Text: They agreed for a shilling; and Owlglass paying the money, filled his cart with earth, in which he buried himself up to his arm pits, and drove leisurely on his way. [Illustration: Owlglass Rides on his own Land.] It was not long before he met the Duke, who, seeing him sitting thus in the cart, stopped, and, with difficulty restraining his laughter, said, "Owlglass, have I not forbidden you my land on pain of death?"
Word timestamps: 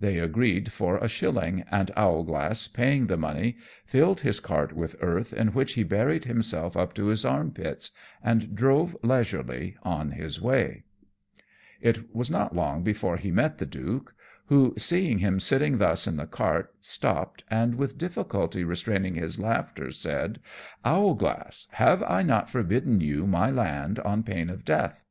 They 0.00 0.18
agreed 0.18 0.72
for 0.72 0.96
a 0.96 1.06
shilling; 1.06 1.62
and 1.70 1.90
Owlglass 1.98 2.66
paying 2.66 3.08
the 3.08 3.18
money, 3.18 3.58
filled 3.84 4.22
his 4.22 4.40
cart 4.40 4.72
with 4.72 4.96
earth, 5.02 5.34
in 5.34 5.48
which 5.48 5.74
he 5.74 5.82
buried 5.82 6.24
himself 6.24 6.78
up 6.78 6.94
to 6.94 7.08
his 7.08 7.26
arm 7.26 7.50
pits, 7.50 7.90
and 8.24 8.54
drove 8.56 8.96
leisurely 9.02 9.76
on 9.82 10.12
his 10.12 10.40
way. 10.40 10.84
[Illustration: 11.82 11.82
Owlglass 11.84 11.84
Rides 11.84 11.84
on 11.84 11.84
his 11.84 11.84
own 11.84 11.84
Land.] 11.84 11.96
It 11.98 12.16
was 12.16 12.30
not 12.30 12.56
long 12.74 12.82
before 12.84 13.16
he 13.18 13.30
met 13.30 13.58
the 13.58 13.66
Duke, 13.66 14.14
who, 14.46 14.74
seeing 14.78 15.18
him 15.18 15.38
sitting 15.40 15.76
thus 15.76 16.06
in 16.06 16.16
the 16.16 16.26
cart, 16.26 16.74
stopped, 16.80 17.44
and, 17.50 17.74
with 17.74 17.98
difficulty 17.98 18.64
restraining 18.64 19.16
his 19.16 19.38
laughter, 19.38 19.92
said, 19.92 20.38
"Owlglass, 20.86 21.68
have 21.72 22.02
I 22.02 22.22
not 22.22 22.48
forbidden 22.48 23.02
you 23.02 23.26
my 23.26 23.50
land 23.50 23.98
on 23.98 24.22
pain 24.22 24.48
of 24.48 24.64
death?" 24.64 25.04